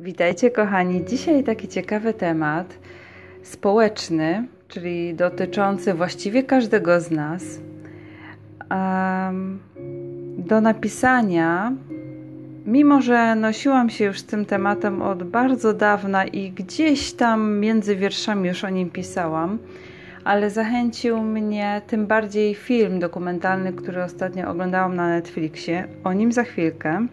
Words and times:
Witajcie 0.00 0.50
kochani. 0.50 1.04
Dzisiaj 1.04 1.44
taki 1.44 1.68
ciekawy 1.68 2.14
temat 2.14 2.78
społeczny, 3.42 4.48
czyli 4.68 5.14
dotyczący 5.14 5.94
właściwie 5.94 6.42
każdego 6.42 7.00
z 7.00 7.10
nas. 7.10 7.42
Do 10.38 10.60
napisania, 10.60 11.72
mimo 12.66 13.02
że 13.02 13.34
nosiłam 13.34 13.90
się 13.90 14.04
już 14.04 14.20
z 14.20 14.24
tym 14.24 14.44
tematem 14.44 15.02
od 15.02 15.22
bardzo 15.22 15.72
dawna 15.72 16.24
i 16.24 16.50
gdzieś 16.50 17.12
tam 17.12 17.58
między 17.58 17.96
wierszami 17.96 18.48
już 18.48 18.64
o 18.64 18.70
nim 18.70 18.90
pisałam, 18.90 19.58
ale 20.24 20.50
zachęcił 20.50 21.22
mnie 21.22 21.82
tym 21.86 22.06
bardziej 22.06 22.54
film 22.54 22.98
dokumentalny, 22.98 23.72
który 23.72 24.02
ostatnio 24.02 24.50
oglądałam 24.50 24.96
na 24.96 25.08
Netflixie. 25.08 25.88
O 26.04 26.12
nim 26.12 26.32
za 26.32 26.44
chwilkę. 26.44 27.06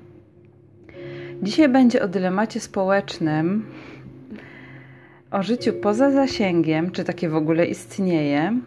Dzisiaj 1.43 1.69
będzie 1.69 2.01
o 2.01 2.07
dylemacie 2.07 2.59
społecznym, 2.59 3.65
o 5.31 5.43
życiu 5.43 5.73
poza 5.73 6.11
zasięgiem, 6.11 6.91
czy 6.91 7.03
takie 7.03 7.29
w 7.29 7.35
ogóle 7.35 7.65
istnieje, 7.65 8.59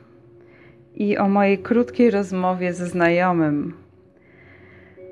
i 0.94 1.18
o 1.18 1.28
mojej 1.28 1.58
krótkiej 1.58 2.10
rozmowie 2.10 2.72
ze 2.72 2.86
znajomym, 2.86 3.74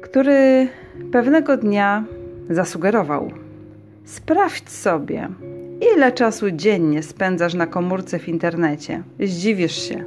który 0.02 0.68
pewnego 1.12 1.56
dnia 1.56 2.04
zasugerował: 2.50 3.30
Sprawdź 4.04 4.70
sobie, 4.70 5.28
ile 5.94 6.12
czasu 6.12 6.50
dziennie 6.50 7.02
spędzasz 7.02 7.54
na 7.54 7.66
komórce 7.66 8.18
w 8.18 8.28
internecie. 8.28 9.02
Zdziwisz 9.20 9.88
się. 9.88 10.04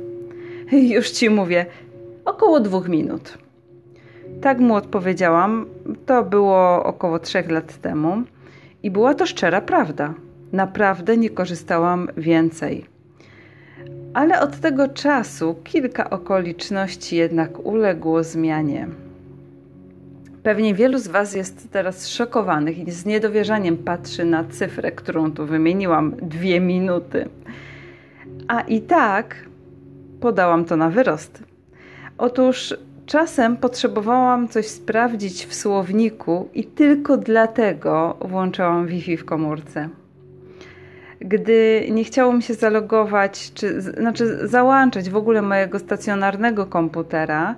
Już 0.95 1.09
ci 1.09 1.30
mówię, 1.30 1.66
około 2.25 2.59
dwóch 2.59 2.89
minut. 2.89 3.46
Tak 4.41 4.59
mu 4.59 4.75
odpowiedziałam. 4.75 5.65
To 6.05 6.23
było 6.23 6.83
około 6.83 7.19
trzech 7.19 7.51
lat 7.51 7.77
temu 7.81 8.23
i 8.83 8.91
była 8.91 9.13
to 9.13 9.25
szczera 9.25 9.61
prawda. 9.61 10.13
Naprawdę 10.53 11.17
nie 11.17 11.29
korzystałam 11.29 12.07
więcej. 12.17 12.85
Ale 14.13 14.41
od 14.41 14.59
tego 14.59 14.88
czasu 14.88 15.55
kilka 15.63 16.09
okoliczności 16.09 17.16
jednak 17.16 17.66
uległo 17.66 18.23
zmianie. 18.23 18.88
Pewnie 20.44 20.73
wielu 20.73 20.97
z 20.97 21.07
Was 21.07 21.35
jest 21.35 21.72
teraz 21.72 22.07
szokowanych 22.07 22.88
i 22.88 22.91
z 22.91 23.05
niedowierzaniem 23.05 23.77
patrzy 23.77 24.25
na 24.25 24.44
cyfrę, 24.44 24.91
którą 24.91 25.31
tu 25.31 25.45
wymieniłam 25.45 26.16
dwie 26.22 26.59
minuty. 26.59 27.29
A 28.47 28.61
i 28.61 28.81
tak 28.81 29.35
podałam 30.22 30.66
to 30.66 30.77
na 30.77 30.89
wyrost. 30.89 31.44
Otóż 32.17 32.75
Czasem 33.08 33.58
potrzebowałam 33.58 34.47
coś 34.47 34.67
sprawdzić 34.67 35.45
w 35.45 35.53
słowniku 35.53 36.50
i 36.53 36.63
tylko 36.63 37.17
dlatego 37.17 38.17
włączałam 38.22 38.88
Wi-Fi 38.88 39.17
w 39.17 39.25
komórce. 39.25 39.89
Gdy 41.19 41.88
nie 41.91 42.03
chciało 42.03 42.33
mi 42.33 42.44
się 42.44 42.53
zalogować, 42.53 43.52
czy 43.53 43.81
znaczy 43.81 44.47
załączać 44.47 45.09
w 45.09 45.16
ogóle 45.16 45.41
mojego 45.41 45.80
stacjonarnego 45.80 46.66
komputera, 46.66 47.55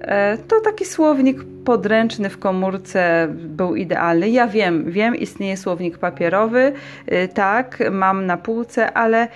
e, 0.00 0.38
to 0.38 0.60
taki 0.60 0.84
słownik 0.84 1.44
podręczny 1.64 2.30
w 2.30 2.38
komórce 2.38 3.28
był 3.30 3.76
idealny. 3.76 4.30
Ja 4.30 4.46
wiem, 4.46 4.90
wiem, 4.90 5.16
istnieje 5.16 5.56
słownik 5.56 5.98
papierowy, 5.98 6.72
e, 7.06 7.28
tak, 7.28 7.78
mam 7.90 8.26
na 8.26 8.36
półce, 8.36 8.92
ale 8.92 9.28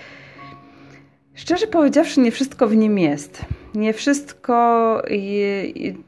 szczerze 1.37 1.67
powiedziawszy, 1.67 2.21
nie 2.21 2.31
wszystko 2.31 2.69
w 2.69 2.77
nim 2.77 2.99
jest 2.99 3.45
nie 3.77 3.93
wszystko 3.93 5.03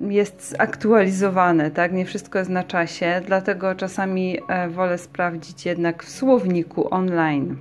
jest 0.00 0.50
zaktualizowane, 0.58 1.70
tak? 1.70 1.92
Nie 1.92 2.04
wszystko 2.04 2.38
jest 2.38 2.50
na 2.50 2.64
czasie, 2.64 3.22
dlatego 3.26 3.74
czasami 3.74 4.38
e, 4.48 4.68
wolę 4.68 4.98
sprawdzić 4.98 5.66
jednak 5.66 6.04
w 6.04 6.10
słowniku 6.10 6.94
online. 6.94 7.56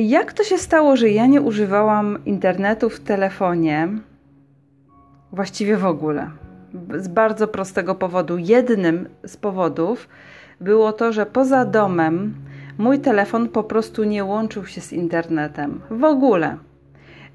Jak 0.00 0.32
to 0.32 0.44
się 0.44 0.58
stało, 0.58 0.96
że 0.96 1.10
ja 1.10 1.26
nie 1.26 1.40
używałam 1.40 2.24
internetu 2.24 2.90
w 2.90 3.00
telefonie? 3.00 3.88
Właściwie 5.32 5.76
w 5.76 5.86
ogóle. 5.86 6.30
Z 6.98 7.08
bardzo 7.08 7.48
prostego 7.48 7.94
powodu. 7.94 8.38
Jednym 8.38 9.08
z 9.26 9.36
powodów 9.36 10.08
było 10.60 10.92
to, 10.92 11.12
że 11.12 11.26
poza 11.26 11.64
domem 11.64 12.34
mój 12.78 12.98
telefon 12.98 13.48
po 13.48 13.64
prostu 13.64 14.04
nie 14.04 14.24
łączył 14.24 14.66
się 14.66 14.80
z 14.80 14.92
internetem. 14.92 15.80
W 15.90 16.04
ogóle. 16.04 16.56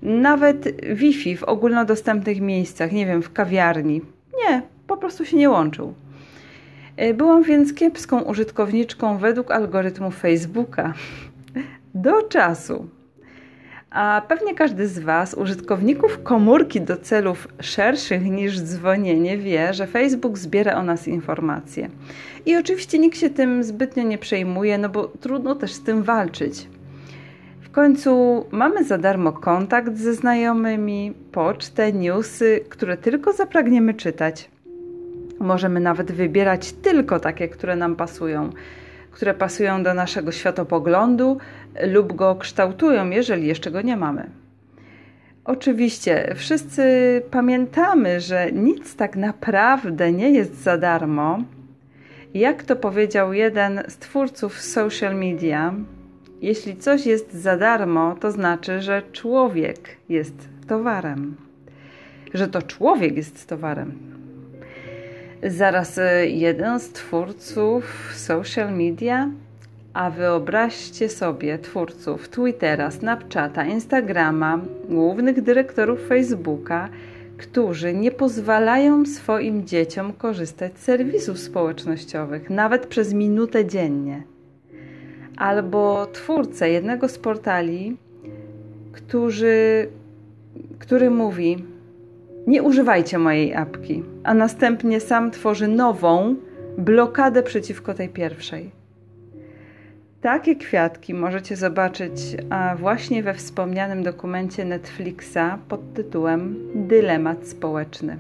Nawet 0.02 0.82
Wi-Fi 0.96 1.38
w 1.38 1.44
ogólnodostępnych 1.44 2.42
miejscach, 2.42 2.92
nie 2.92 3.06
wiem, 3.06 3.22
w 3.22 3.34
kawiarni. 3.34 4.02
Nie, 4.38 4.62
po 4.88 4.98
prostu 4.98 5.26
się 5.26 5.38
nie 5.38 5.50
łączył. 5.50 5.94
E, 6.98 7.14
byłam 7.14 7.44
więc 7.44 7.74
kiepską 7.74 8.22
użytkowniczką 8.22 9.18
według 9.18 9.52
algorytmu 9.52 10.12
Facebooka. 10.12 10.94
Do 11.96 12.22
czasu. 12.22 12.88
A 13.94 14.22
pewnie 14.28 14.56
każdy 14.56 14.88
z 14.88 15.00
Was, 15.00 15.34
użytkowników 15.34 16.24
komórki 16.24 16.82
do 16.82 16.98
celów 16.98 17.48
szerszych 17.62 18.26
niż 18.26 18.62
dzwonienie, 18.62 19.38
wie, 19.38 19.74
że 19.74 19.88
Facebook 19.88 20.38
zbiera 20.38 20.76
o 20.76 20.84
nas 20.84 21.08
informacje. 21.08 21.90
I 22.46 22.56
oczywiście 22.56 23.00
nikt 23.00 23.18
się 23.18 23.30
tym 23.30 23.64
zbytnio 23.64 24.04
nie 24.04 24.18
przejmuje, 24.18 24.78
no 24.78 24.90
bo 24.90 25.08
trudno 25.08 25.56
też 25.56 25.74
z 25.74 25.84
tym 25.84 26.04
walczyć 26.04 26.68
końcu 27.74 28.46
mamy 28.52 28.84
za 28.84 28.98
darmo 28.98 29.32
kontakt 29.32 29.98
ze 29.98 30.14
znajomymi, 30.14 31.14
pocztę, 31.32 31.94
newsy, 31.94 32.66
które 32.70 32.98
tylko 32.98 33.34
zapragniemy 33.34 33.94
czytać. 33.94 34.50
Możemy 35.40 35.80
nawet 35.80 36.12
wybierać 36.12 36.72
tylko 36.72 37.20
takie, 37.20 37.48
które 37.48 37.76
nam 37.76 37.96
pasują, 37.96 38.50
które 39.12 39.34
pasują 39.34 39.84
do 39.84 39.94
naszego 39.94 40.32
światopoglądu 40.32 41.38
lub 41.82 42.14
go 42.14 42.36
kształtują, 42.36 43.10
jeżeli 43.10 43.48
jeszcze 43.48 43.72
go 43.72 43.82
nie 43.82 43.98
mamy. 43.98 44.30
Oczywiście, 45.46 46.34
wszyscy 46.36 46.84
pamiętamy, 47.32 48.20
że 48.20 48.52
nic 48.52 48.96
tak 48.96 49.16
naprawdę 49.16 50.12
nie 50.12 50.32
jest 50.32 50.64
za 50.64 50.78
darmo. 50.78 51.40
Jak 52.34 52.64
to 52.64 52.76
powiedział 52.76 53.34
jeden 53.34 53.84
z 53.88 53.98
twórców 53.98 54.62
social 54.62 55.16
media, 55.16 55.74
jeśli 56.42 56.78
coś 56.78 57.06
jest 57.06 57.34
za 57.34 57.58
darmo, 57.58 58.16
to 58.20 58.32
znaczy, 58.32 58.82
że 58.82 59.02
człowiek 59.12 59.98
jest 60.10 60.50
towarem. 60.68 61.36
Że 62.34 62.48
to 62.48 62.62
człowiek 62.62 63.18
jest 63.18 63.48
towarem. 63.48 64.14
Zaraz 65.44 65.98
e, 65.98 66.28
jeden 66.28 66.80
z 66.80 66.90
twórców 66.90 68.12
social 68.16 68.78
media, 68.78 69.30
a 69.94 70.10
wyobraźcie 70.10 71.10
sobie 71.10 71.60
twórców 71.60 72.30
Twittera, 72.30 72.92
Snapchata, 72.92 73.66
Instagrama, 73.66 74.60
głównych 74.90 75.42
dyrektorów 75.42 76.08
Facebooka, 76.08 76.90
którzy 77.38 77.94
nie 77.94 78.12
pozwalają 78.12 79.06
swoim 79.06 79.66
dzieciom 79.66 80.14
korzystać 80.14 80.78
z 80.78 80.82
serwisów 80.82 81.40
społecznościowych, 81.40 82.50
nawet 82.50 82.88
przez 82.88 83.14
minutę 83.14 83.66
dziennie 83.66 84.24
albo 85.38 86.06
twórcę 86.06 86.70
jednego 86.70 87.08
z 87.08 87.18
portali, 87.18 87.98
którzy, 88.92 89.88
który 90.80 91.10
mówi: 91.10 91.66
Nie 92.48 92.64
używajcie 92.64 93.20
mojej 93.20 93.56
apki, 93.56 94.04
a 94.24 94.34
następnie 94.34 95.00
sam 95.00 95.32
tworzy 95.32 95.68
nową 95.68 96.36
blokadę 96.78 97.44
przeciwko 97.44 97.94
tej 97.94 98.10
pierwszej. 98.10 98.83
Takie 100.24 100.56
kwiatki 100.56 101.14
możecie 101.14 101.56
zobaczyć 101.56 102.14
właśnie 102.78 103.24
we 103.24 103.34
wspomnianym 103.34 104.04
dokumencie 104.04 104.66
Netflixa 104.66 105.58
pod 105.68 105.94
tytułem 105.94 106.56
Dylemat 106.76 107.48
społeczny. 107.48 108.18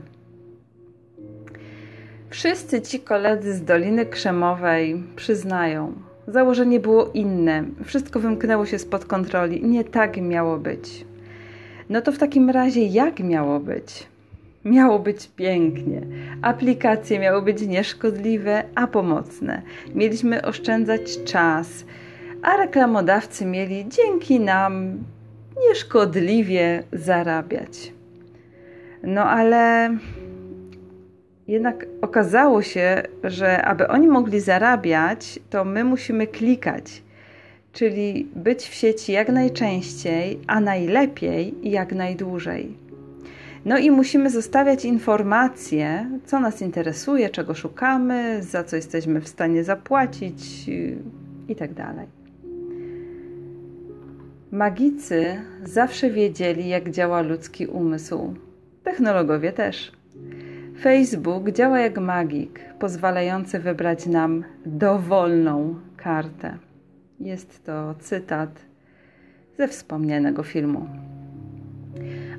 Wszyscy 2.29 2.81
ci 2.81 2.99
koledzy 2.99 3.53
z 3.53 3.63
Doliny 3.63 4.05
Krzemowej 4.05 5.03
przyznają, 5.15 5.93
Założenie 6.27 6.79
było 6.79 7.11
inne, 7.13 7.63
wszystko 7.85 8.19
wymknęło 8.19 8.65
się 8.65 8.79
spod 8.79 9.05
kontroli. 9.05 9.65
Nie 9.65 9.83
tak 9.83 10.17
miało 10.17 10.57
być. 10.57 11.05
No 11.89 12.01
to 12.01 12.11
w 12.11 12.17
takim 12.17 12.49
razie, 12.49 12.85
jak 12.85 13.19
miało 13.19 13.59
być? 13.59 14.07
Miało 14.65 14.99
być 14.99 15.27
pięknie. 15.27 16.01
Aplikacje 16.41 17.19
miały 17.19 17.41
być 17.41 17.61
nieszkodliwe, 17.61 18.63
a 18.75 18.87
pomocne. 18.87 19.61
Mieliśmy 19.95 20.41
oszczędzać 20.41 21.23
czas, 21.23 21.85
a 22.41 22.57
reklamodawcy 22.57 23.45
mieli 23.45 23.85
dzięki 23.89 24.39
nam 24.39 25.03
nieszkodliwie 25.69 26.83
zarabiać. 26.91 27.93
No 29.03 29.21
ale 29.29 29.89
jednak 31.47 31.85
okazało 32.01 32.61
się, 32.61 33.03
że 33.23 33.65
aby 33.65 33.87
oni 33.87 34.07
mogli 34.07 34.39
zarabiać, 34.39 35.39
to 35.49 35.65
my 35.65 35.83
musimy 35.83 36.27
klikać, 36.27 37.03
czyli 37.73 38.27
być 38.35 38.67
w 38.67 38.73
sieci 38.73 39.11
jak 39.11 39.29
najczęściej, 39.29 40.39
a 40.47 40.59
najlepiej 40.59 41.53
jak 41.63 41.93
najdłużej. 41.93 42.82
No 43.65 43.77
i 43.77 43.91
musimy 43.91 44.29
zostawiać 44.29 44.85
informacje, 44.85 46.09
co 46.25 46.39
nas 46.39 46.61
interesuje, 46.61 47.29
czego 47.29 47.53
szukamy, 47.53 48.43
za 48.43 48.63
co 48.63 48.75
jesteśmy 48.75 49.21
w 49.21 49.27
stanie 49.27 49.63
zapłacić 49.63 50.67
yy, 50.67 50.97
i 51.47 51.55
tak. 51.55 51.69
Magicy 54.51 55.25
zawsze 55.63 56.09
wiedzieli, 56.09 56.67
jak 56.67 56.89
działa 56.89 57.21
ludzki 57.21 57.67
umysł. 57.67 58.33
Technologowie 58.83 59.51
też. 59.51 59.91
Facebook 60.81 61.51
działa 61.51 61.79
jak 61.79 61.97
magik, 61.97 62.59
pozwalający 62.79 63.59
wybrać 63.59 64.05
nam 64.05 64.43
dowolną 64.65 65.75
kartę. 65.97 66.57
Jest 67.19 67.65
to 67.65 67.95
cytat 67.99 68.49
ze 69.57 69.67
wspomnianego 69.67 70.43
filmu. 70.43 70.87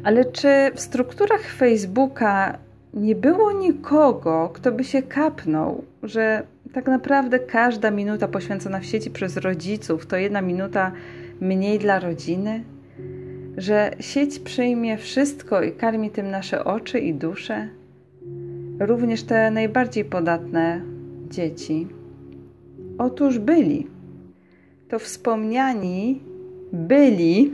Ale 0.05 0.25
czy 0.25 0.49
w 0.75 0.81
strukturach 0.81 1.47
Facebooka 1.47 2.59
nie 2.95 3.15
było 3.15 3.53
nikogo, 3.53 4.51
kto 4.55 4.73
by 4.73 4.85
się 4.85 5.03
kapnął, 5.03 5.85
że 6.03 6.43
tak 6.73 6.87
naprawdę 6.87 7.39
każda 7.39 7.91
minuta 7.91 8.29
poświęcona 8.29 8.81
w 8.81 8.85
sieci 8.85 9.11
przez 9.11 9.37
rodziców 9.37 10.07
to 10.07 10.17
jedna 10.17 10.43
minuta 10.43 10.93
mniej 11.41 11.79
dla 11.79 12.01
rodziny? 12.01 12.65
Że 13.57 13.91
sieć 14.01 14.39
przyjmie 14.39 14.99
wszystko 14.99 15.63
i 15.63 15.73
karmi 15.73 16.11
tym 16.11 16.31
nasze 16.31 16.65
oczy 16.65 16.99
i 16.99 17.15
dusze? 17.15 17.69
Również 18.81 19.23
te 19.23 19.51
najbardziej 19.51 20.05
podatne 20.05 20.81
dzieci. 21.31 21.87
Otóż 22.99 23.39
byli. 23.39 23.87
To 24.89 24.99
wspomniani 24.99 26.21
byli 26.73 27.53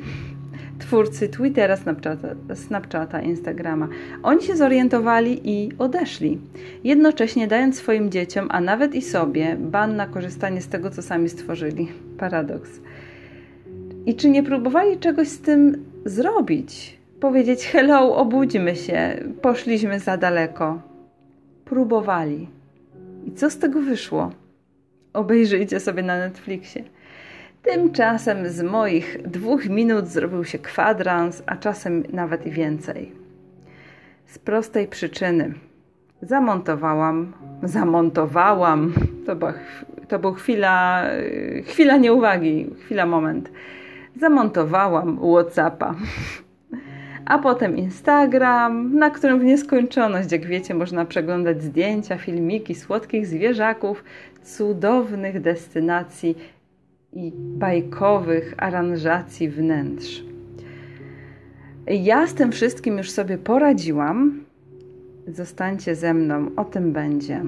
twórcy 0.80 1.28
Twittera, 1.28 1.76
Snapchata, 1.76 2.28
Snapchata, 2.54 3.20
Instagrama. 3.20 3.88
Oni 4.22 4.42
się 4.42 4.56
zorientowali 4.56 5.40
i 5.44 5.72
odeszli, 5.78 6.38
jednocześnie 6.84 7.48
dając 7.48 7.76
swoim 7.76 8.10
dzieciom, 8.10 8.48
a 8.50 8.60
nawet 8.60 8.94
i 8.94 9.02
sobie, 9.02 9.56
ban 9.60 9.96
na 9.96 10.06
korzystanie 10.06 10.62
z 10.62 10.68
tego, 10.68 10.90
co 10.90 11.02
sami 11.02 11.28
stworzyli. 11.28 11.88
Paradoks. 12.18 12.70
I 14.06 14.14
czy 14.14 14.28
nie 14.28 14.42
próbowali 14.42 14.98
czegoś 14.98 15.28
z 15.28 15.40
tym 15.40 15.84
zrobić? 16.04 16.98
Powiedzieć: 17.20 17.66
Hello, 17.66 18.16
obudźmy 18.16 18.76
się, 18.76 19.24
poszliśmy 19.42 20.00
za 20.00 20.16
daleko. 20.16 20.82
Próbowali. 21.64 22.48
I 23.26 23.32
co 23.32 23.50
z 23.50 23.58
tego 23.58 23.80
wyszło? 23.80 24.32
Obejrzyjcie 25.12 25.80
sobie 25.80 26.02
na 26.02 26.18
Netflixie. 26.18 26.84
Tymczasem 27.62 28.48
z 28.48 28.62
moich 28.62 29.22
dwóch 29.22 29.68
minut 29.68 30.08
zrobił 30.08 30.44
się 30.44 30.58
kwadrans, 30.58 31.42
a 31.46 31.56
czasem 31.56 32.02
nawet 32.12 32.46
i 32.46 32.50
więcej. 32.50 33.12
Z 34.26 34.38
prostej 34.38 34.88
przyczyny. 34.88 35.54
Zamontowałam, 36.22 37.32
zamontowałam, 37.62 38.92
to 39.26 39.36
była, 39.36 39.54
to 40.08 40.32
chwila, 40.32 41.02
chwila 41.66 41.96
nieuwagi, 41.96 42.70
chwila, 42.84 43.06
moment. 43.06 43.50
Zamontowałam 44.16 45.18
Whatsappa, 45.18 45.94
a 47.24 47.38
potem 47.38 47.76
Instagram, 47.76 48.98
na 48.98 49.10
którym 49.10 49.40
w 49.40 49.44
nieskończoność, 49.44 50.32
jak 50.32 50.46
wiecie, 50.46 50.74
można 50.74 51.04
przeglądać 51.04 51.62
zdjęcia, 51.62 52.18
filmiki 52.18 52.74
słodkich 52.74 53.26
zwierzaków, 53.26 54.04
cudownych 54.42 55.40
destynacji 55.40 56.38
i 57.12 57.32
bajkowych 57.34 58.54
aranżacji 58.56 59.48
wnętrz. 59.48 60.24
Ja 61.86 62.26
z 62.26 62.34
tym 62.34 62.52
wszystkim 62.52 62.98
już 62.98 63.10
sobie 63.10 63.38
poradziłam. 63.38 64.44
Zostańcie 65.28 65.94
ze 65.94 66.14
mną, 66.14 66.50
o 66.56 66.64
tym 66.64 66.92
będzie. 66.92 67.44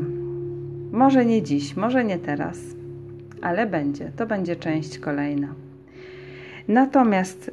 Może 0.93 1.26
nie 1.26 1.43
dziś, 1.43 1.76
może 1.76 2.05
nie 2.05 2.19
teraz, 2.19 2.59
ale 3.43 3.67
będzie. 3.67 4.12
To 4.17 4.26
będzie 4.26 4.56
część 4.56 4.99
kolejna. 4.99 5.55
Natomiast 6.69 7.50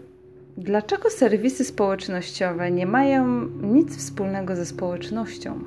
dlaczego 0.58 1.10
serwisy 1.10 1.66
społecznościowe 1.66 2.72
nie 2.72 2.86
mają 2.86 3.48
nic 3.62 3.98
wspólnego 3.98 4.56
ze 4.56 4.66
społecznością? 4.66 5.60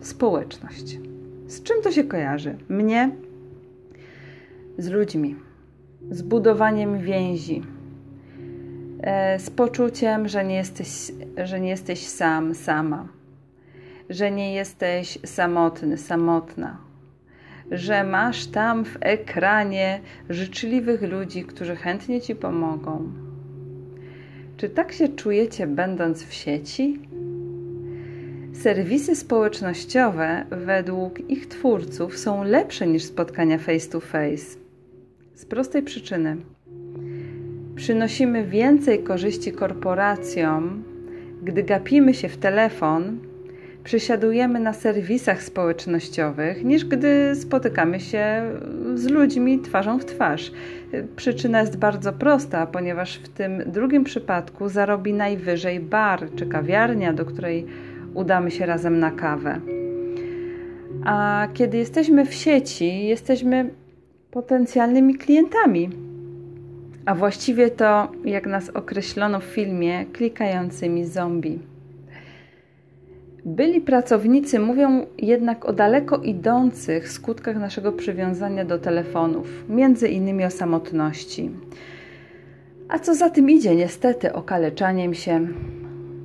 Społeczność. 0.00 0.98
Z 1.46 1.62
czym 1.62 1.82
to 1.82 1.90
się 1.90 2.04
kojarzy? 2.04 2.56
Mnie 2.68 3.10
z 4.78 4.88
ludźmi 4.88 5.36
z 6.10 6.22
budowaniem 6.22 7.00
więzi, 7.00 7.62
e, 9.02 9.38
z 9.38 9.50
poczuciem, 9.50 10.28
że 10.28 10.44
nie 10.44 10.54
jesteś, 10.54 11.12
że 11.44 11.60
nie 11.60 11.68
jesteś 11.68 12.06
sam, 12.06 12.54
sama, 12.54 13.08
że 14.10 14.30
nie 14.30 14.54
jesteś 14.54 15.18
samotny, 15.24 15.98
samotna, 15.98 16.78
że 17.70 18.04
masz 18.04 18.46
tam 18.46 18.84
w 18.84 18.96
ekranie 19.00 20.00
życzliwych 20.30 21.02
ludzi, 21.02 21.44
którzy 21.44 21.76
chętnie 21.76 22.20
ci 22.20 22.34
pomogą. 22.34 23.12
Czy 24.56 24.68
tak 24.68 24.92
się 24.92 25.08
czujecie, 25.08 25.66
będąc 25.66 26.24
w 26.24 26.34
sieci? 26.34 27.00
Serwisy 28.52 29.16
społecznościowe, 29.16 30.44
według 30.50 31.30
ich 31.30 31.48
twórców, 31.48 32.18
są 32.18 32.44
lepsze 32.44 32.86
niż 32.86 33.04
spotkania 33.04 33.58
face 33.58 33.88
to 33.88 34.00
face 34.00 34.61
z 35.42 35.44
prostej 35.44 35.82
przyczyny. 35.82 36.36
Przynosimy 37.76 38.44
więcej 38.44 39.02
korzyści 39.02 39.52
korporacjom, 39.52 40.82
gdy 41.42 41.62
gapimy 41.62 42.14
się 42.14 42.28
w 42.28 42.36
telefon, 42.36 43.18
przysiadujemy 43.84 44.60
na 44.60 44.72
serwisach 44.72 45.42
społecznościowych, 45.42 46.64
niż 46.64 46.84
gdy 46.84 47.34
spotykamy 47.34 48.00
się 48.00 48.42
z 48.94 49.06
ludźmi 49.06 49.60
twarzą 49.60 49.98
w 49.98 50.04
twarz. 50.04 50.52
Przyczyna 51.16 51.60
jest 51.60 51.76
bardzo 51.76 52.12
prosta, 52.12 52.66
ponieważ 52.66 53.18
w 53.18 53.28
tym 53.28 53.62
drugim 53.66 54.04
przypadku 54.04 54.68
zarobi 54.68 55.12
najwyżej 55.12 55.80
bar 55.80 56.28
czy 56.36 56.46
kawiarnia, 56.46 57.12
do 57.12 57.24
której 57.24 57.66
udamy 58.14 58.50
się 58.50 58.66
razem 58.66 58.98
na 58.98 59.10
kawę. 59.10 59.60
A 61.04 61.48
kiedy 61.54 61.76
jesteśmy 61.76 62.26
w 62.26 62.34
sieci, 62.34 63.06
jesteśmy 63.06 63.81
potencjalnymi 64.32 65.14
klientami. 65.14 65.90
A 67.06 67.14
właściwie 67.14 67.70
to, 67.70 68.12
jak 68.24 68.46
nas 68.46 68.70
określono 68.70 69.40
w 69.40 69.44
filmie, 69.44 70.06
klikającymi 70.06 71.06
zombie. 71.06 71.58
Byli 73.44 73.80
pracownicy 73.80 74.58
mówią 74.58 75.06
jednak 75.18 75.64
o 75.64 75.72
daleko 75.72 76.16
idących 76.16 77.08
skutkach 77.08 77.56
naszego 77.56 77.92
przywiązania 77.92 78.64
do 78.64 78.78
telefonów, 78.78 79.64
między 79.68 80.08
innymi 80.08 80.44
o 80.44 80.50
samotności. 80.50 81.50
A 82.88 82.98
co 82.98 83.14
za 83.14 83.30
tym 83.30 83.50
idzie, 83.50 83.76
niestety, 83.76 84.32
okaleczaniem 84.32 85.14
się, 85.14 85.48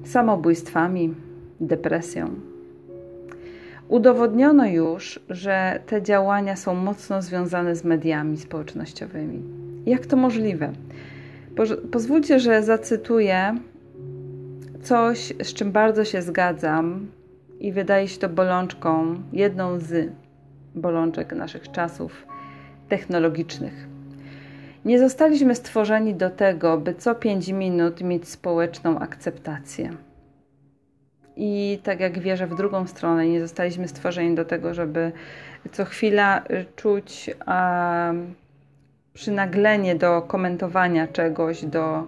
samobójstwami, 0.03 1.13
depresją. 1.60 2.47
Udowodniono 3.89 4.65
już, 4.65 5.20
że 5.29 5.79
te 5.86 6.01
działania 6.01 6.56
są 6.56 6.75
mocno 6.75 7.22
związane 7.22 7.75
z 7.75 7.84
mediami 7.84 8.38
społecznościowymi. 8.38 9.44
Jak 9.86 10.06
to 10.06 10.17
możliwe? 10.17 10.72
Pozwólcie, 11.91 12.39
że 12.39 12.63
zacytuję 12.63 13.56
coś, 14.84 15.34
z 15.44 15.53
czym 15.53 15.72
bardzo 15.72 16.06
się 16.06 16.22
zgadzam 16.22 17.08
i 17.60 17.72
wydaje 17.72 18.08
się 18.08 18.20
to 18.20 18.29
bolączką, 18.29 19.15
jedną 19.34 19.79
z 19.79 20.12
bolączek 20.75 21.34
naszych 21.34 21.72
czasów 21.72 22.25
technologicznych. 22.89 23.88
Nie 24.86 25.00
zostaliśmy 25.00 25.56
stworzeni 25.56 26.15
do 26.15 26.29
tego, 26.29 26.77
by 26.77 26.94
co 26.94 27.15
5 27.15 27.50
minut 27.50 28.01
mieć 28.01 28.29
społeczną 28.29 29.00
akceptację. 29.00 29.89
I 31.38 31.79
tak 31.84 32.00
jak 32.00 32.20
wierzę 32.20 32.48
w 32.48 32.56
drugą 32.56 32.88
stronę, 32.88 33.27
nie 33.27 33.41
zostaliśmy 33.41 33.88
stworzeni 33.88 34.36
do 34.36 34.46
tego, 34.46 34.74
żeby 34.74 35.12
co 35.72 35.86
chwila 35.86 36.41
y, 36.44 36.65
czuć 36.75 37.29
przynaglenie 39.13 39.96
do 39.96 40.22
komentowania 40.22 41.08
czegoś, 41.08 41.65
do 41.65 42.08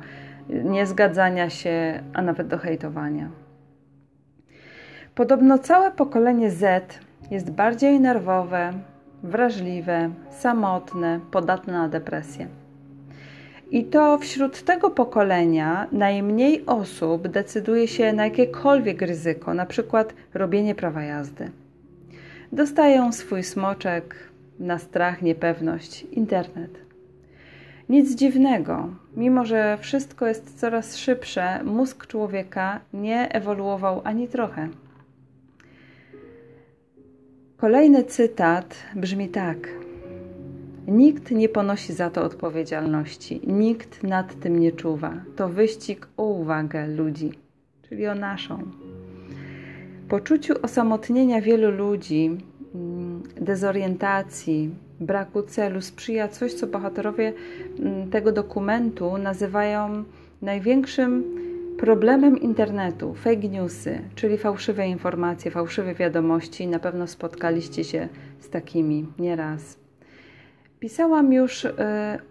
niezgadzania 0.49 1.49
się, 1.49 2.03
a 2.13 2.21
nawet 2.21 2.47
do 2.47 2.57
hejtowania. 2.57 3.29
Podobno 5.15 5.57
całe 5.57 5.91
pokolenie 5.91 6.51
Z 6.51 6.99
jest 7.31 7.51
bardziej 7.51 7.99
nerwowe, 7.99 8.73
wrażliwe, 9.23 10.09
samotne, 10.29 11.19
podatne 11.31 11.73
na 11.73 11.89
depresję. 11.89 12.47
I 13.71 13.83
to 13.83 14.17
wśród 14.17 14.63
tego 14.63 14.89
pokolenia 14.89 15.87
najmniej 15.91 16.65
osób 16.65 17.27
decyduje 17.27 17.87
się 17.87 18.13
na 18.13 18.25
jakiekolwiek 18.25 19.01
ryzyko, 19.01 19.53
na 19.53 19.65
przykład 19.65 20.13
robienie 20.33 20.75
prawa 20.75 21.03
jazdy. 21.03 21.51
Dostają 22.51 23.11
swój 23.11 23.43
smoczek 23.43 24.15
na 24.59 24.79
strach, 24.79 25.21
niepewność, 25.21 26.03
internet. 26.11 26.71
Nic 27.89 28.15
dziwnego, 28.15 28.89
mimo 29.17 29.45
że 29.45 29.77
wszystko 29.81 30.27
jest 30.27 30.59
coraz 30.59 30.97
szybsze, 30.97 31.63
mózg 31.63 32.07
człowieka 32.07 32.79
nie 32.93 33.29
ewoluował 33.31 34.01
ani 34.03 34.27
trochę. 34.27 34.69
Kolejny 37.57 38.03
cytat 38.03 38.75
brzmi 38.95 39.29
tak. 39.29 39.57
Nikt 40.89 41.31
nie 41.31 41.49
ponosi 41.49 41.93
za 41.93 42.09
to 42.09 42.23
odpowiedzialności, 42.23 43.41
nikt 43.47 44.03
nad 44.03 44.39
tym 44.39 44.59
nie 44.59 44.71
czuwa. 44.71 45.13
To 45.35 45.49
wyścig 45.49 46.07
o 46.17 46.23
uwagę 46.23 46.87
ludzi, 46.87 47.31
czyli 47.89 48.07
o 48.07 48.15
naszą. 48.15 48.63
Poczuciu 50.09 50.53
osamotnienia 50.61 51.41
wielu 51.41 51.71
ludzi, 51.71 52.37
mm, 52.75 53.23
dezorientacji, 53.41 54.69
braku 54.99 55.41
celu 55.41 55.81
sprzyja 55.81 56.27
coś, 56.27 56.53
co 56.53 56.67
bohaterowie 56.67 57.33
mm, 57.79 58.09
tego 58.09 58.31
dokumentu 58.31 59.17
nazywają 59.17 60.03
największym 60.41 61.23
problemem 61.77 62.37
internetu 62.37 63.13
fake 63.13 63.49
newsy, 63.49 64.01
czyli 64.15 64.37
fałszywe 64.37 64.87
informacje, 64.87 65.51
fałszywe 65.51 65.95
wiadomości. 65.95 66.67
Na 66.67 66.79
pewno 66.79 67.07
spotkaliście 67.07 67.83
się 67.83 68.09
z 68.39 68.49
takimi 68.49 69.05
nieraz. 69.19 69.88
Pisałam 70.79 71.33
już 71.33 71.65
y, 71.65 71.73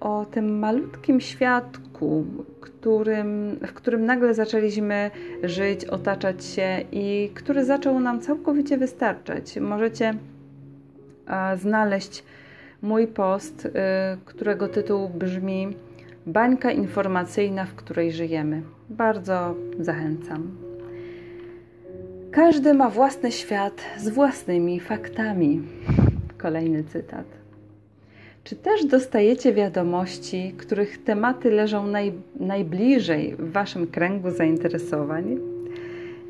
o 0.01 0.27
tym 0.31 0.59
malutkim 0.59 1.21
świadku, 1.21 2.25
którym, 2.61 3.59
w 3.67 3.73
którym 3.73 4.05
nagle 4.05 4.35
zaczęliśmy 4.35 5.11
żyć, 5.43 5.85
otaczać 5.85 6.45
się 6.45 6.85
i 6.93 7.31
który 7.35 7.65
zaczął 7.65 8.01
nam 8.01 8.21
całkowicie 8.21 8.79
wystarczać. 8.79 9.57
Możecie 9.57 10.15
znaleźć 11.57 12.25
mój 12.83 13.07
post, 13.07 13.67
y, 13.67 13.71
którego 14.25 14.69
tytuł 14.69 15.09
brzmi 15.09 15.69
Bańka 16.27 16.71
informacyjna, 16.71 17.65
w 17.65 17.75
której 17.75 18.13
żyjemy. 18.13 18.63
Bardzo 18.91 19.55
zachęcam. 19.81 20.51
Każdy 22.31 22.75
ma 22.75 22.91
własny 22.91 23.33
świat 23.33 23.81
z 23.99 24.09
własnymi 24.09 24.81
faktami. 24.81 25.63
Kolejny 26.39 26.85
cytat. 26.85 27.38
Czy 28.49 28.57
też 28.57 28.85
dostajecie 28.85 29.53
wiadomości, 29.53 30.55
których 30.59 31.05
tematy 31.05 31.51
leżą 31.51 31.87
naj, 31.87 32.13
najbliżej 32.41 33.35
w 33.39 33.53
waszym 33.53 33.87
kręgu 33.87 34.31
zainteresowań? 34.31 35.39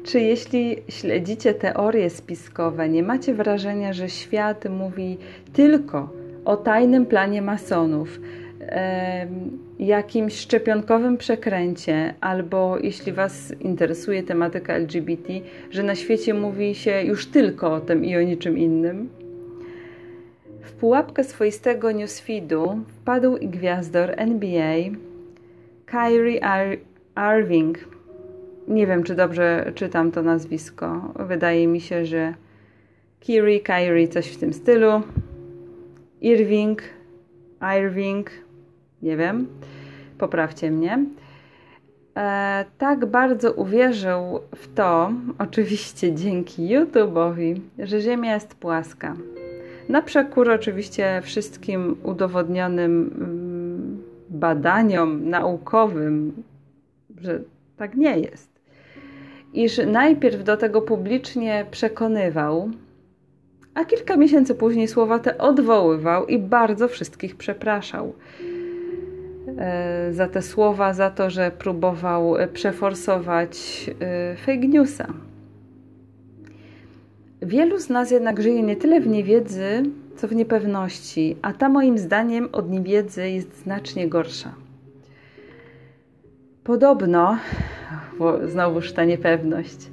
Czy 0.05 0.21
jeśli 0.21 0.77
śledzicie 0.89 1.55
teorie 1.55 2.11
spiskowe, 2.11 2.89
nie 2.89 3.03
macie 3.03 3.35
wrażenia, 3.35 3.93
że 3.93 4.09
świat 4.09 4.65
mówi 4.71 5.19
tylko 5.53 6.09
o 6.45 6.57
tajnym 6.57 7.07
planie 7.07 7.43
masonów, 7.43 8.21
jakimś 9.79 10.39
szczepionkowym 10.39 11.17
przekręcie, 11.17 12.15
albo 12.21 12.79
jeśli 12.79 13.13
Was 13.13 13.55
interesuje 13.61 14.23
tematyka 14.23 14.75
LGBT, 14.75 15.33
że 15.71 15.83
na 15.83 15.95
świecie 15.95 16.35
mówi 16.35 16.75
się 16.75 17.03
już 17.03 17.27
tylko 17.27 17.75
o 17.75 17.81
tym 17.81 18.05
i 18.05 18.17
o 18.17 18.23
niczym 18.23 18.59
innym? 18.59 19.18
Pułapkę 20.81 21.25
swoistego 21.25 21.93
newsfeedu 21.93 22.81
wpadł 22.89 23.37
i 23.37 23.49
gwiazdor 23.49 24.15
NBA 24.17 24.77
Kyrie 25.87 26.41
Irving. 27.39 27.79
Nie 28.69 28.87
wiem, 28.87 29.03
czy 29.03 29.15
dobrze 29.15 29.73
czytam 29.75 30.13
to 30.13 30.23
nazwisko. 30.23 31.13
Wydaje 31.17 31.67
mi 31.67 31.81
się, 31.81 32.07
że 32.07 32.35
Kyrie, 33.21 33.61
Kyrie, 33.61 34.09
coś 34.09 34.29
w 34.29 34.37
tym 34.37 34.53
stylu. 34.53 35.03
Irving, 36.21 36.83
Irving, 37.79 38.31
nie 39.03 39.17
wiem, 39.17 39.47
poprawcie 40.19 40.71
mnie. 40.71 41.05
E, 42.17 42.65
tak 42.79 43.07
bardzo 43.07 43.53
uwierzył 43.53 44.41
w 44.55 44.75
to, 44.75 45.13
oczywiście 45.39 46.15
dzięki 46.15 46.63
YouTube'owi, 46.69 47.61
że 47.79 48.01
Ziemia 48.01 48.35
jest 48.35 48.55
płaska. 48.55 49.17
Na 49.88 50.02
przekór 50.02 50.50
oczywiście 50.50 51.21
wszystkim 51.23 51.97
udowodnionym 52.02 53.11
mm, 53.21 54.02
badaniom 54.30 55.30
naukowym, 55.30 56.42
że 57.21 57.40
tak 57.76 57.97
nie 57.97 58.18
jest. 58.18 58.49
Iż 59.54 59.80
najpierw 59.87 60.45
do 60.45 60.57
tego 60.57 60.83
publicznie 60.83 61.66
przekonywał, 61.71 62.71
a 63.75 63.85
kilka 63.85 64.16
miesięcy 64.16 64.54
później 64.54 64.88
słowa 64.88 65.18
te 65.18 65.38
odwoływał 65.38 66.26
i 66.26 66.38
bardzo 66.38 66.88
wszystkich 66.88 67.37
przepraszał 67.37 68.14
e, 69.59 70.12
za 70.12 70.28
te 70.28 70.42
słowa, 70.42 70.95
za 70.95 71.11
to, 71.11 71.30
że 71.30 71.50
próbował 71.50 72.35
przeforsować 72.52 73.90
e, 74.00 74.37
fake 74.37 74.68
newsa. 74.68 75.28
Wielu 77.42 77.78
z 77.78 77.88
nas 77.88 78.11
jednak 78.11 78.42
żyje 78.42 78.62
nie 78.62 78.76
tyle 78.76 79.00
w 79.00 79.07
niewiedzy, 79.07 79.83
co 80.16 80.28
w 80.28 80.35
niepewności, 80.35 81.37
a 81.42 81.52
ta 81.52 81.68
moim 81.68 81.99
zdaniem 81.99 82.49
od 82.52 82.71
niewiedzy 82.71 83.30
jest 83.30 83.62
znacznie 83.62 84.09
gorsza. 84.09 84.54
Podobno, 86.64 87.38
znowuż 88.47 88.92
ta 88.92 89.04
niepewność, 89.04 89.90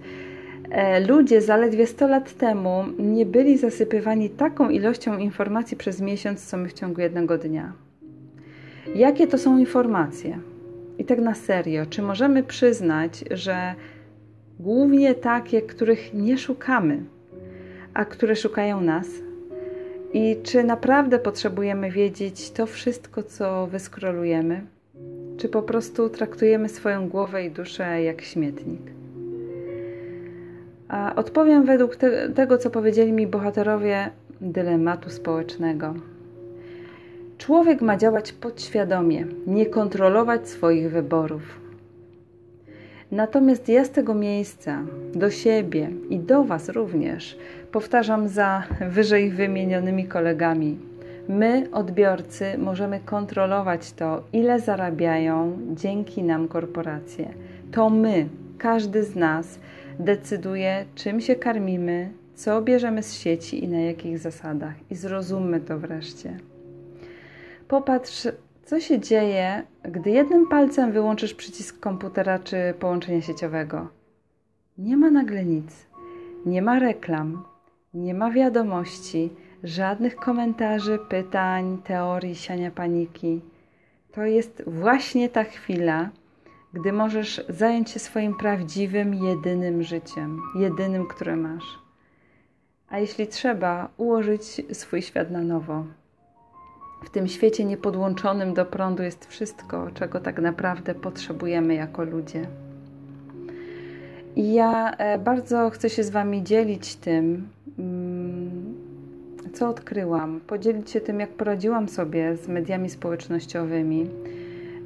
e, 0.71 0.99
ludzie 0.99 1.41
zaledwie 1.41 1.87
100 1.87 2.07
lat 2.07 2.33
temu 2.33 2.83
nie 2.99 3.25
byli 3.25 3.57
zasypywani 3.57 4.29
taką 4.29 4.69
ilością 4.69 5.17
informacji 5.17 5.77
przez 5.77 6.01
miesiąc, 6.01 6.45
co 6.45 6.57
my 6.57 6.69
w 6.69 6.73
ciągu 6.73 7.01
jednego 7.01 7.37
dnia. 7.37 7.73
Jakie 8.95 9.27
to 9.27 9.37
są 9.37 9.57
informacje? 9.57 10.39
I 10.97 11.05
tak 11.05 11.19
na 11.19 11.35
serio, 11.35 11.85
czy 11.85 12.01
możemy 12.01 12.43
przyznać, 12.43 13.23
że 13.31 13.75
głównie 14.59 15.15
takie, 15.15 15.61
których 15.61 16.13
nie 16.13 16.37
szukamy, 16.37 17.03
a 17.95 18.05
które 18.05 18.35
szukają 18.35 18.81
nas? 18.81 19.07
I 20.13 20.37
czy 20.43 20.63
naprawdę 20.63 21.19
potrzebujemy 21.19 21.91
wiedzieć 21.91 22.51
to 22.51 22.65
wszystko, 22.65 23.23
co 23.23 23.67
wyskrolujemy? 23.67 24.61
Czy 25.37 25.49
po 25.49 25.61
prostu 25.61 26.09
traktujemy 26.09 26.69
swoją 26.69 27.09
głowę 27.09 27.45
i 27.45 27.51
duszę 27.51 28.03
jak 28.03 28.21
śmietnik? 28.21 28.81
A 30.87 31.15
odpowiem 31.15 31.65
według 31.65 31.95
te, 31.95 32.29
tego, 32.29 32.57
co 32.57 32.69
powiedzieli 32.69 33.11
mi 33.11 33.27
bohaterowie 33.27 34.09
dylematu 34.41 35.09
społecznego. 35.09 35.93
Człowiek 37.37 37.81
ma 37.81 37.97
działać 37.97 38.31
podświadomie, 38.31 39.25
nie 39.47 39.65
kontrolować 39.65 40.49
swoich 40.49 40.91
wyborów. 40.91 41.65
Natomiast 43.11 43.69
ja 43.69 43.85
z 43.85 43.89
tego 43.89 44.13
miejsca 44.13 44.83
do 45.13 45.29
siebie 45.29 45.89
i 46.09 46.19
do 46.19 46.43
Was 46.43 46.69
również 46.69 47.37
powtarzam 47.75 48.27
za 48.27 48.63
wyżej 48.89 49.32
wymienionymi 49.32 50.08
kolegami. 50.08 50.77
My, 51.29 51.70
odbiorcy, 51.72 52.58
możemy 52.58 53.00
kontrolować 53.00 53.91
to, 53.91 54.24
ile 54.34 54.60
zarabiają 54.60 55.58
dzięki 55.74 56.24
nam 56.24 56.48
korporacje. 56.48 57.34
To 57.72 57.89
my, 57.89 58.27
każdy 58.58 59.03
z 59.03 59.15
nas, 59.15 59.60
decyduje, 60.00 60.86
czym 60.96 61.22
się 61.22 61.36
karmimy, 61.36 62.10
co 62.36 62.62
bierzemy 62.62 63.03
z 63.03 63.13
sieci 63.13 63.63
i 63.63 63.67
na 63.67 63.79
jakich 63.79 64.20
zasadach. 64.20 64.75
I 64.91 64.96
zrozummy 64.96 65.60
to 65.60 65.79
wreszcie. 65.79 66.38
Popatrz 67.67 68.27
co 68.65 68.79
się 68.79 69.00
dzieje, 69.00 69.63
gdy 69.84 70.10
jednym 70.10 70.48
palcem 70.48 70.91
wyłączysz 70.91 71.34
przycisk 71.34 71.79
komputera 71.79 72.39
czy 72.39 72.74
połączenia 72.79 73.22
sieciowego? 73.22 73.88
Nie 74.77 74.98
ma 74.98 75.12
nagle 75.12 75.46
nic. 75.46 75.86
Nie 76.46 76.62
ma 76.62 76.79
reklam, 76.79 77.44
nie 77.95 78.13
ma 78.13 78.31
wiadomości, 78.31 79.29
żadnych 79.63 80.15
komentarzy, 80.15 80.99
pytań, 81.09 81.77
teorii 81.83 82.35
siania 82.35 82.71
paniki. 82.71 83.41
To 84.11 84.25
jest 84.25 84.63
właśnie 84.67 85.29
ta 85.29 85.43
chwila, 85.43 86.09
gdy 86.73 86.93
możesz 86.93 87.45
zająć 87.49 87.89
się 87.89 87.99
swoim 87.99 88.35
prawdziwym, 88.35 89.13
jedynym 89.13 89.83
życiem, 89.83 90.41
jedynym, 90.55 91.07
które 91.07 91.35
masz. 91.35 91.79
A 92.89 92.99
jeśli 92.99 93.27
trzeba, 93.27 93.89
ułożyć 93.97 94.61
swój 94.71 95.01
świat 95.01 95.31
na 95.31 95.41
nowo. 95.41 95.85
W 97.03 97.09
tym 97.09 97.27
świecie 97.27 97.65
niepodłączonym 97.65 98.53
do 98.53 98.65
prądu 98.65 99.03
jest 99.03 99.25
wszystko, 99.25 99.91
czego 99.93 100.19
tak 100.19 100.39
naprawdę 100.39 100.95
potrzebujemy 100.95 101.73
jako 101.73 102.03
ludzie. 102.03 102.47
Ja 104.36 104.92
e, 104.98 105.18
bardzo 105.18 105.70
chcę 105.70 105.89
się 105.89 106.04
z 106.04 106.10
Wami 106.10 106.44
dzielić 106.44 106.96
tym, 106.96 107.48
mm, 107.80 108.75
co 109.54 109.70
odkryłam, 109.70 110.42
podzielić 110.48 110.89
się 110.89 111.01
tym, 111.01 111.20
jak 111.20 111.30
poradziłam 111.30 111.89
sobie 111.89 112.38
z 112.38 112.48
mediami 112.48 112.89
społecznościowymi, 112.89 114.10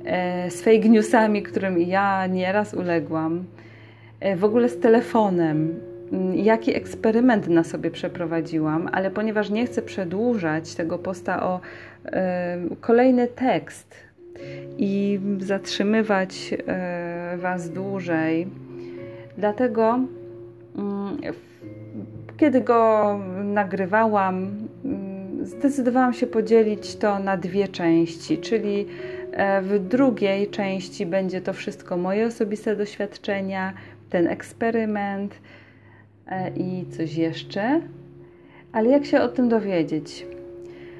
e, 0.05 0.51
z 0.51 0.61
fake 0.61 0.89
newsami, 0.89 1.43
którym 1.43 1.79
ja 1.79 2.27
nieraz 2.27 2.73
uległam, 2.73 3.43
e, 4.19 4.35
w 4.35 4.43
ogóle 4.43 4.69
z 4.69 4.79
telefonem, 4.79 5.79
mm, 6.11 6.35
jaki 6.35 6.75
eksperyment 6.75 7.47
na 7.47 7.63
sobie 7.63 7.91
przeprowadziłam, 7.91 8.89
ale 8.91 9.11
ponieważ 9.11 9.49
nie 9.49 9.65
chcę 9.65 9.81
przedłużać 9.81 10.75
tego 10.75 10.97
posta 10.97 11.43
o 11.43 11.59
kolejny 12.81 13.27
tekst, 13.27 13.95
i 14.77 15.19
zatrzymywać 15.39 16.53
Was 17.37 17.69
dłużej. 17.69 18.47
Dlatego, 19.39 19.99
mm, 20.75 21.17
kiedy 22.37 22.61
go 22.61 23.19
nagrywałam, 23.43 24.51
mm, 24.85 25.45
zdecydowałam 25.45 26.13
się 26.13 26.27
podzielić 26.27 26.95
to 26.95 27.19
na 27.19 27.37
dwie 27.37 27.67
części, 27.67 28.37
czyli 28.37 28.85
e, 29.31 29.61
w 29.61 29.79
drugiej 29.87 30.49
części 30.49 31.05
będzie 31.05 31.41
to 31.41 31.53
wszystko 31.53 31.97
moje 31.97 32.27
osobiste 32.27 32.75
doświadczenia, 32.75 33.73
ten 34.09 34.27
eksperyment 34.27 35.35
e, 36.27 36.51
i 36.55 36.85
coś 36.97 37.15
jeszcze. 37.15 37.81
Ale 38.71 38.89
jak 38.89 39.05
się 39.05 39.21
o 39.21 39.27
tym 39.27 39.49
dowiedzieć? 39.49 40.25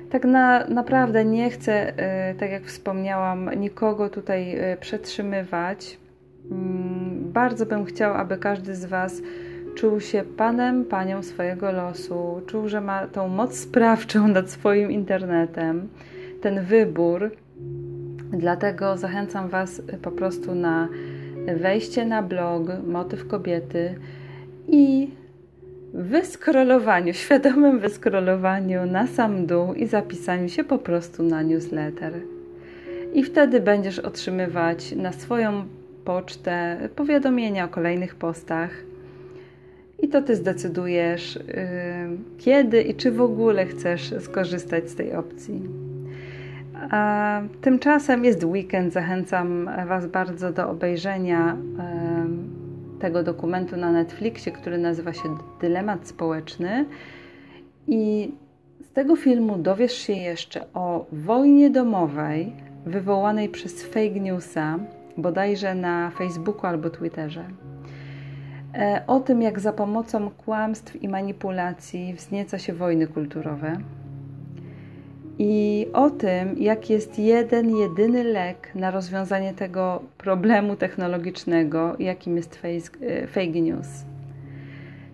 Tak 0.10 0.26
na, 0.26 0.68
naprawdę 0.68 1.26
nie 1.26 1.50
chcę, 1.50 1.98
e, 1.98 2.36
tak 2.36 2.52
jak 2.52 2.64
wspomniałam, 2.64 3.50
nikogo 3.60 4.10
tutaj 4.10 4.58
przetrzymywać. 4.80 5.98
Mm, 6.52 7.32
bardzo 7.34 7.66
bym 7.66 7.86
chciał, 7.86 8.14
aby 8.14 8.38
każdy 8.38 8.76
z 8.76 8.86
Was 8.86 9.22
czuł 9.76 10.00
się 10.00 10.24
panem, 10.38 10.86
panią 10.86 11.24
swojego 11.24 11.72
losu, 11.72 12.42
czuł, 12.48 12.70
że 12.70 12.82
ma 12.82 13.08
tą 13.08 13.28
moc 13.28 13.58
sprawczą 13.58 14.28
nad 14.28 14.50
swoim 14.50 14.92
internetem, 14.92 15.88
ten 16.42 16.64
wybór. 16.64 17.32
Dlatego 18.32 18.98
zachęcam 18.98 19.50
Was 19.50 19.82
po 20.02 20.12
prostu 20.12 20.56
na 20.56 20.88
wejście 21.56 22.06
na 22.06 22.24
blog 22.24 22.64
Motyw 22.88 23.28
Kobiety 23.28 23.96
i 24.68 25.10
wyskrolowaniu, 25.94 27.14
świadomym 27.14 27.80
wyskrolowaniu 27.80 28.86
na 28.86 29.08
sam 29.08 29.46
dół 29.46 29.74
i 29.74 29.88
zapisaniu 29.88 30.50
się 30.50 30.64
po 30.64 30.78
prostu 30.78 31.24
na 31.24 31.42
newsletter. 31.42 32.14
I 33.14 33.24
wtedy 33.24 33.60
będziesz 33.60 34.00
otrzymywać 34.00 34.92
na 34.92 35.12
swoją 35.12 35.64
pocztę 36.10 36.78
powiadomienia 36.96 37.66
o 37.66 37.68
kolejnych 37.68 38.16
postach. 38.16 38.70
I 40.00 40.08
to 40.08 40.22
ty 40.22 40.36
zdecydujesz, 40.36 41.36
yy, 41.36 41.44
kiedy 42.38 42.82
i 42.82 42.96
czy 42.96 43.12
w 43.12 43.22
ogóle 43.22 43.66
chcesz 43.66 44.14
skorzystać 44.20 44.90
z 44.90 44.96
tej 44.96 45.14
opcji. 45.14 45.62
A 46.92 47.42
tymczasem 47.62 48.26
jest 48.26 48.44
weekend. 48.44 48.94
Zachęcam 48.94 49.70
Was 49.88 50.08
bardzo 50.08 50.52
do 50.52 50.70
obejrzenia 50.70 51.58
tego 53.00 53.24
dokumentu 53.24 53.78
na 53.78 53.92
Netflixie, 53.92 54.52
który 54.52 54.78
nazywa 54.78 55.14
się 55.14 55.38
Dylemat 55.62 56.08
Społeczny. 56.08 56.86
I 57.88 58.32
z 58.82 58.92
tego 58.92 59.16
filmu 59.16 59.58
dowiesz 59.58 59.94
się 59.94 60.14
jeszcze 60.14 60.74
o 60.74 61.06
wojnie 61.12 61.70
domowej 61.70 62.54
wywołanej 62.86 63.50
przez 63.50 63.84
fake 63.84 64.20
newsa, 64.20 64.80
bodajże 65.18 65.76
na 65.76 66.10
Facebooku 66.10 66.68
albo 66.68 66.90
Twitterze. 66.90 67.46
E, 68.74 69.04
o 69.08 69.20
tym, 69.20 69.42
jak 69.42 69.60
za 69.60 69.74
pomocą 69.74 70.30
kłamstw 70.30 71.04
i 71.04 71.10
manipulacji 71.10 72.14
wznieca 72.14 72.60
się 72.60 72.74
wojny 72.74 73.08
kulturowe 73.08 73.78
i 75.40 75.88
o 75.94 76.10
tym, 76.10 76.58
jak 76.58 76.90
jest 76.90 77.20
jeden, 77.20 77.76
jedyny 77.76 78.24
lek 78.24 78.72
na 78.76 78.92
rozwiązanie 78.92 79.54
tego 79.54 80.02
problemu 80.18 80.76
technologicznego, 80.76 81.96
jakim 82.00 82.36
jest 82.36 82.60
e, 82.66 83.28
fake 83.28 83.62
news. 83.62 83.88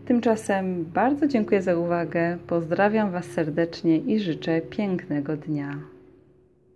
Tymczasem 0.05 0.85
bardzo 0.85 1.27
dziękuję 1.27 1.61
za 1.61 1.75
uwagę, 1.75 2.37
pozdrawiam 2.47 3.11
Was 3.11 3.25
serdecznie 3.25 3.97
i 3.97 4.19
życzę 4.19 4.61
pięknego 4.61 5.37
dnia. 5.37 5.94